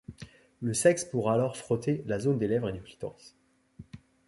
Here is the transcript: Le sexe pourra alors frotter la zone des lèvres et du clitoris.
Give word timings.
Le 0.63 0.73
sexe 0.73 1.05
pourra 1.05 1.35
alors 1.35 1.55
frotter 1.57 2.01
la 2.07 2.17
zone 2.17 2.39
des 2.39 2.47
lèvres 2.47 2.69
et 2.69 2.73
du 2.73 2.81
clitoris. 2.81 3.35